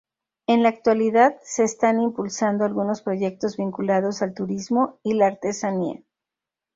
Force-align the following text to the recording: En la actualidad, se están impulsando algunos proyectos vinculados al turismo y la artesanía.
En 0.47 0.63
la 0.63 0.69
actualidad, 0.69 1.35
se 1.43 1.63
están 1.63 2.01
impulsando 2.01 2.65
algunos 2.65 3.03
proyectos 3.03 3.55
vinculados 3.57 4.23
al 4.23 4.33
turismo 4.33 4.97
y 5.03 5.13
la 5.13 5.27
artesanía. 5.27 6.01